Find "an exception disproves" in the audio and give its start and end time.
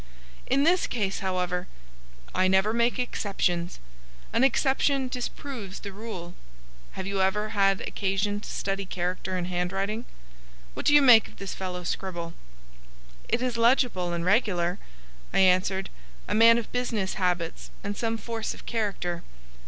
4.33-5.79